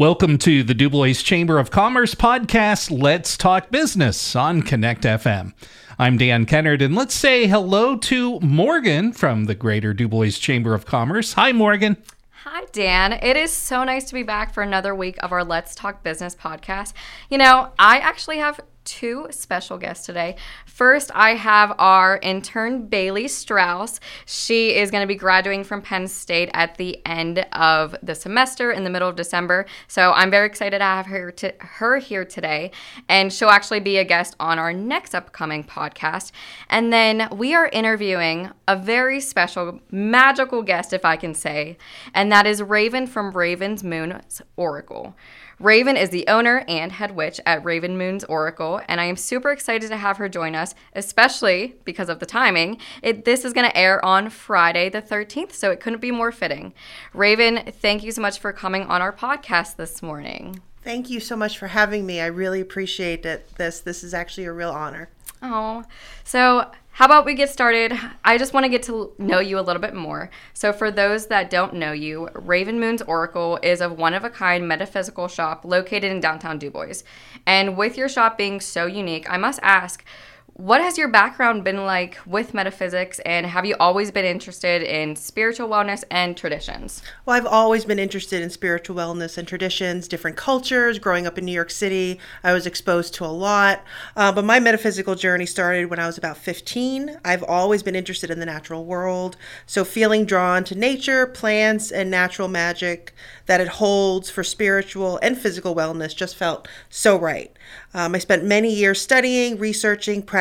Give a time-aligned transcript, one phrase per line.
[0.00, 5.52] Welcome to the Dubois Chamber of Commerce podcast, Let's Talk Business on Connect FM.
[5.98, 10.86] I'm Dan Kennard, and let's say hello to Morgan from the Greater Dubois Chamber of
[10.86, 11.34] Commerce.
[11.34, 11.98] Hi, Morgan.
[12.44, 13.12] Hi, Dan.
[13.12, 16.34] It is so nice to be back for another week of our Let's Talk Business
[16.34, 16.94] podcast.
[17.28, 20.36] You know, I actually have two special guests today.
[20.66, 24.00] First, I have our intern, Bailey Strauss.
[24.26, 28.70] She is going to be graduating from Penn State at the end of the semester
[28.70, 29.66] in the middle of December.
[29.88, 32.70] So I'm very excited to have her, to, her here today.
[33.08, 36.32] And she'll actually be a guest on our next upcoming podcast.
[36.68, 41.76] And then we are interviewing a very special, magical guest, if I can say,
[42.14, 45.14] and that is Raven from Raven's Moon's Oracle.
[45.60, 49.50] Raven is the owner and head witch at Raven Moon's Oracle, and I am super
[49.50, 52.78] excited to have her join us, especially because of the timing.
[53.02, 56.32] It, this is going to air on Friday the 13th, so it couldn't be more
[56.32, 56.72] fitting.
[57.12, 60.62] Raven, thank you so much for coming on our podcast this morning.
[60.82, 62.22] Thank you so much for having me.
[62.22, 63.54] I really appreciate it.
[63.56, 65.10] This this is actually a real honor.
[65.42, 65.84] Oh,
[66.24, 67.98] so how about we get started?
[68.24, 70.28] I just want to get to know you a little bit more.
[70.52, 74.30] So, for those that don't know you, Raven Moon's Oracle is a one of a
[74.30, 77.02] kind metaphysical shop located in downtown Dubois.
[77.46, 80.04] And with your shop being so unique, I must ask,
[80.54, 85.16] what has your background been like with metaphysics, and have you always been interested in
[85.16, 87.02] spiritual wellness and traditions?
[87.24, 90.98] Well, I've always been interested in spiritual wellness and traditions, different cultures.
[90.98, 93.82] Growing up in New York City, I was exposed to a lot.
[94.16, 97.18] Uh, but my metaphysical journey started when I was about 15.
[97.24, 102.10] I've always been interested in the natural world, so feeling drawn to nature, plants, and
[102.10, 103.14] natural magic
[103.46, 107.52] that it holds for spiritual and physical wellness just felt so right.
[107.92, 110.39] Um, I spent many years studying, researching, practicing,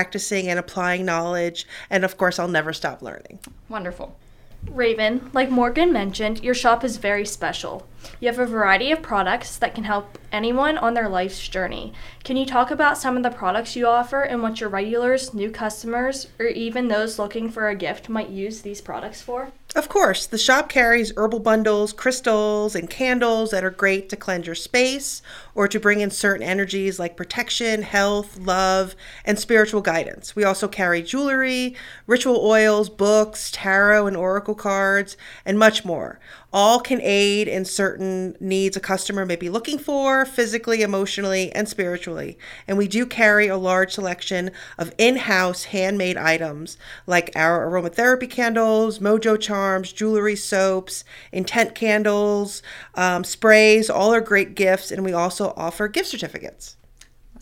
[0.50, 3.40] and applying knowledge, and of course, I'll never stop learning.
[3.68, 4.16] Wonderful.
[4.70, 7.88] Raven, like Morgan mentioned, your shop is very special.
[8.20, 11.94] You have a variety of products that can help anyone on their life's journey.
[12.24, 15.50] Can you talk about some of the products you offer and what your regulars, new
[15.50, 19.52] customers, or even those looking for a gift might use these products for?
[19.76, 24.48] Of course, the shop carries herbal bundles, crystals, and candles that are great to cleanse
[24.48, 25.22] your space
[25.54, 28.96] or to bring in certain energies like protection, health, love,
[29.26, 30.36] and spiritual guidance.
[30.36, 31.76] We also carry jewelry,
[32.08, 36.20] ritual oils, books, tarot and oracle cards, and much more
[36.52, 41.68] all can aid in certain needs a customer may be looking for physically, emotionally, and
[41.68, 42.38] spiritually.
[42.68, 48.30] And we do carry a large selection of in house handmade items like our aromatherapy
[48.30, 52.62] candles, mojo charms, jewelry, soaps, intent candles,
[52.96, 53.90] um, sprays.
[53.90, 56.78] All are great gifts, and we also offer gift certificates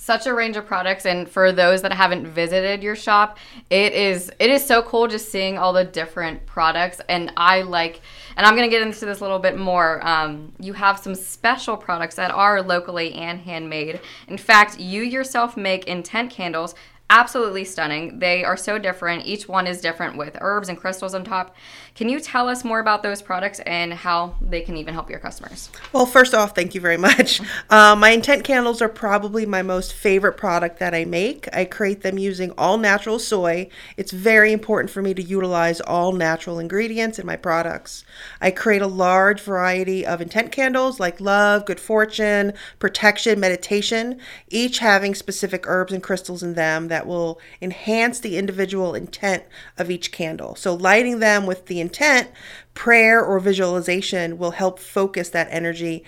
[0.08, 3.38] such a range of products and for those that haven't visited your shop
[3.70, 8.00] it is it is so cool just seeing all the different products and i like
[8.38, 11.14] and i'm going to get into this a little bit more um, you have some
[11.14, 16.74] special products that are locally and handmade in fact you yourself make intent candles
[17.10, 18.20] absolutely stunning.
[18.20, 19.26] They are so different.
[19.26, 21.56] Each one is different with herbs and crystals on top.
[21.98, 25.20] Can you tell us more about those products and how they can even help your
[25.20, 25.70] customers?
[25.94, 27.42] Well, first off, thank you very much.
[27.70, 31.54] Uh, my intent candles are probably my most favorite product that I make.
[31.54, 33.68] I create them using all natural soy.
[33.98, 38.06] It's very important for me to utilize all natural ingredients in my products.
[38.40, 44.20] I create a large variety of intent candles like love, good fortune, protection, meditation,
[44.50, 49.44] each having specific herbs and crystals in them that that will enhance the individual intent
[49.78, 50.56] of each candle.
[50.56, 52.30] So, lighting them with the intent,
[52.74, 56.04] prayer or visualization will help focus that energy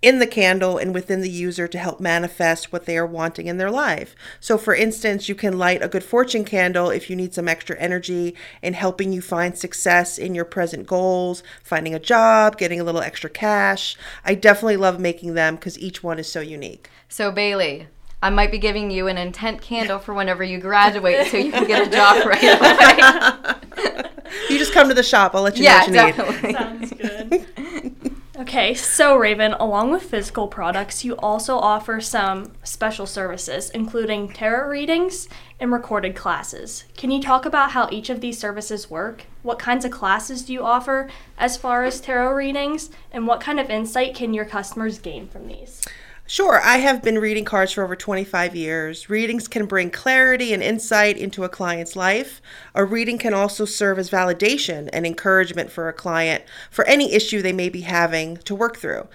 [0.00, 3.56] in the candle and within the user to help manifest what they are wanting in
[3.56, 4.14] their life.
[4.38, 7.74] So, for instance, you can light a good fortune candle if you need some extra
[7.78, 12.84] energy in helping you find success in your present goals, finding a job, getting a
[12.84, 13.96] little extra cash.
[14.26, 16.90] I definitely love making them because each one is so unique.
[17.08, 17.86] So, Bailey,
[18.22, 21.66] I might be giving you an intent candle for whenever you graduate so you can
[21.66, 24.10] get a job right away.
[24.54, 25.34] you just come to the shop.
[25.34, 26.48] I'll let you yeah, know what you definitely.
[26.48, 26.56] need.
[26.58, 28.16] Sounds good.
[28.38, 34.68] okay, so Raven, along with physical products, you also offer some special services, including tarot
[34.68, 35.28] readings
[35.60, 36.84] and recorded classes.
[36.96, 39.24] Can you talk about how each of these services work?
[39.42, 42.90] What kinds of classes do you offer as far as tarot readings?
[43.12, 45.82] And what kind of insight can your customers gain from these?
[46.26, 49.10] Sure, I have been reading cards for over 25 years.
[49.10, 52.40] Readings can bring clarity and insight into a client's life.
[52.74, 57.42] A reading can also serve as validation and encouragement for a client for any issue
[57.42, 59.06] they may be having to work through.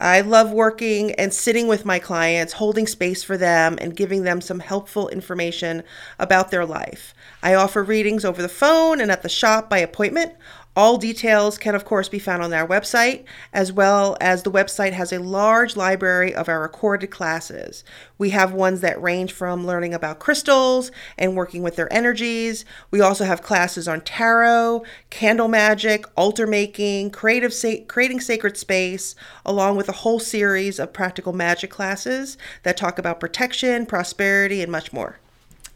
[0.00, 4.40] I love working and sitting with my clients, holding space for them, and giving them
[4.40, 5.82] some helpful information
[6.18, 7.14] about their life.
[7.42, 10.32] I offer readings over the phone and at the shop by appointment.
[10.76, 14.92] All details can, of course, be found on our website, as well as the website
[14.92, 17.82] has a large library of our recorded classes.
[18.18, 22.66] We have ones that range from learning about crystals and working with their energies.
[22.90, 29.14] We also have classes on tarot, candle magic, altar making, creative sa- creating sacred space,
[29.46, 34.70] along with a whole series of practical magic classes that talk about protection, prosperity, and
[34.70, 35.20] much more.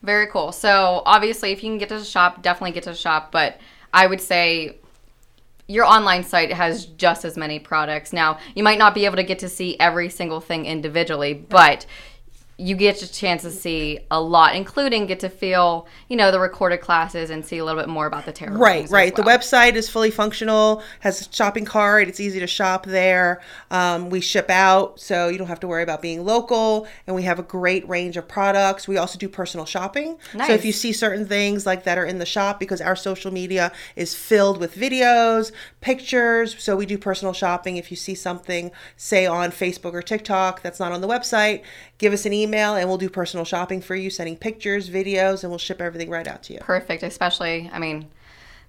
[0.03, 0.53] Very cool.
[0.53, 3.33] So obviously, if you can get to the shop, definitely get to the shop.
[3.33, 3.59] But
[3.95, 4.77] I would say
[5.71, 8.13] your online site has just as many products.
[8.13, 11.87] Now, you might not be able to get to see every single thing individually, but
[12.61, 16.39] you get a chance to see a lot, including get to feel, you know, the
[16.39, 18.57] recorded classes and see a little bit more about the tarot.
[18.57, 19.17] Right, right.
[19.17, 22.07] The website is fully functional, has a shopping cart.
[22.07, 23.41] It's easy to shop there.
[23.71, 26.87] Um, we ship out, so you don't have to worry about being local.
[27.07, 28.87] And we have a great range of products.
[28.87, 30.19] We also do personal shopping.
[30.33, 33.33] So if you see certain things like that are in the shop, because our social
[33.33, 36.63] media is filled with videos, pictures.
[36.63, 37.79] So we do personal shopping.
[37.79, 41.63] If you see something, say on Facebook or TikTok, that's not on the website,
[41.97, 45.51] give us an email and we'll do personal shopping for you, sending pictures, videos, and
[45.51, 46.61] we'll ship everything right out to you.
[46.61, 48.09] Perfect, especially, I mean,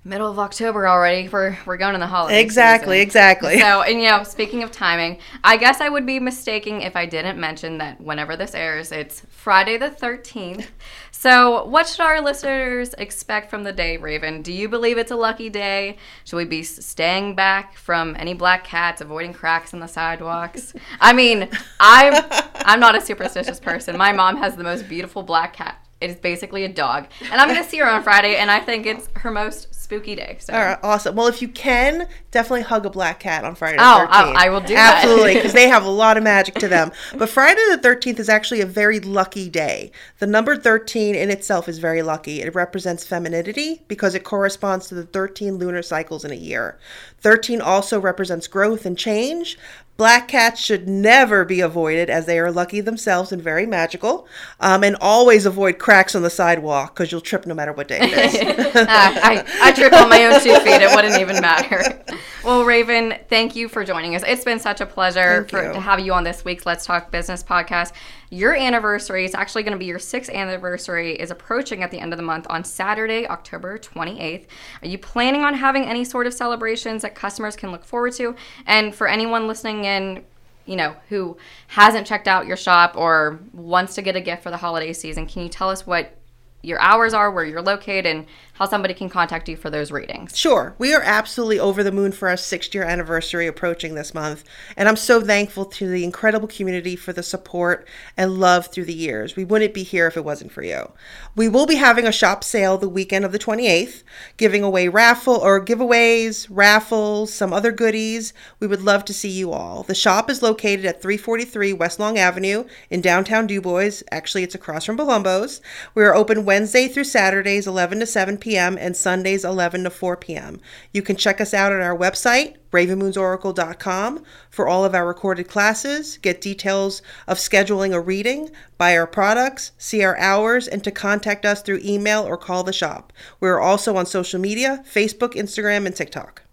[0.03, 1.29] middle of October already.
[1.29, 3.07] We're, we're going in the holiday Exactly, season.
[3.07, 3.59] exactly.
[3.59, 7.05] So, and you know, speaking of timing, I guess I would be mistaken if I
[7.05, 10.67] didn't mention that whenever this airs, it's Friday the 13th.
[11.11, 14.41] So, what should our listeners expect from the day, Raven?
[14.41, 15.97] Do you believe it's a lucky day?
[16.23, 20.73] Should we be staying back from any black cats, avoiding cracks in the sidewalks?
[20.99, 21.47] I mean,
[21.79, 22.23] I'm
[22.55, 23.97] I'm not a superstitious person.
[23.97, 25.77] My mom has the most beautiful black cat.
[25.99, 28.87] It is basically a dog, and I'm gonna see her on Friday, and I think
[28.87, 30.37] it's her most spooky day.
[30.39, 30.53] So.
[30.53, 31.15] All right, awesome.
[31.15, 34.07] Well, if you can, definitely hug a black cat on Friday the Oh, 13th.
[34.09, 35.03] I- I will do that.
[35.03, 36.91] Absolutely, because they have a lot of magic to them.
[37.17, 39.91] But Friday the 13th is actually a very lucky day.
[40.19, 42.41] The number 13 in itself is very lucky.
[42.41, 46.79] It represents femininity because it corresponds to the 13 lunar cycles in a year.
[47.19, 49.57] 13 also represents growth and change.
[50.01, 54.27] Black cats should never be avoided as they are lucky themselves and very magical.
[54.59, 57.99] Um, and always avoid cracks on the sidewalk because you'll trip no matter what day
[58.01, 58.65] it is.
[58.89, 60.81] Ah, I, I trip on my own two feet.
[60.81, 62.03] It wouldn't even matter.
[62.43, 64.23] Well, Raven, thank you for joining us.
[64.25, 67.43] It's been such a pleasure for, to have you on this week's Let's Talk Business
[67.43, 67.91] podcast.
[68.31, 72.13] Your anniversary is actually going to be your sixth anniversary is approaching at the end
[72.13, 74.47] of the month on Saturday, October 28th.
[74.81, 78.35] Are you planning on having any sort of celebrations that customers can look forward to?
[78.65, 80.23] And for anyone listening in,
[80.65, 84.49] you know, who hasn't checked out your shop or wants to get a gift for
[84.49, 86.17] the holiday season, can you tell us what
[86.61, 88.25] your hours are, where you're located, and
[88.61, 90.37] how somebody can contact you for those readings?
[90.37, 90.75] Sure.
[90.77, 94.43] We are absolutely over the moon for our sixth year anniversary approaching this month.
[94.77, 98.93] And I'm so thankful to the incredible community for the support and love through the
[98.93, 99.35] years.
[99.35, 100.91] We wouldn't be here if it wasn't for you.
[101.35, 104.03] We will be having a shop sale the weekend of the 28th,
[104.37, 108.31] giving away raffle or giveaways, raffles, some other goodies.
[108.59, 109.81] We would love to see you all.
[109.81, 114.03] The shop is located at 343 West Long Avenue in downtown DuBois.
[114.11, 115.61] Actually, it's across from Palumbo's.
[115.95, 120.17] We are open Wednesday through Saturdays, 11 to 7 p.m., and Sundays, 11 to 4
[120.17, 120.59] p.m.
[120.91, 126.17] You can check us out at our website, ravenmoonsoracle.com, for all of our recorded classes,
[126.17, 131.45] get details of scheduling a reading, buy our products, see our hours, and to contact
[131.45, 133.13] us through email or call the shop.
[133.39, 136.43] We are also on social media Facebook, Instagram, and TikTok.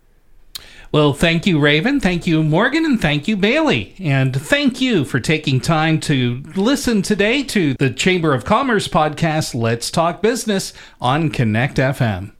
[0.91, 2.01] Well, thank you, Raven.
[2.01, 2.85] Thank you, Morgan.
[2.85, 3.95] And thank you, Bailey.
[3.99, 9.55] And thank you for taking time to listen today to the Chamber of Commerce podcast,
[9.55, 12.38] Let's Talk Business on Connect FM.